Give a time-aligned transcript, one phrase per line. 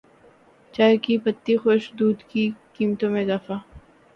[0.73, 3.53] چائے کی پتی خشک دودھ کی قیمتوں میں اضافہ